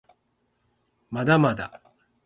[1.11, 1.79] まだまだ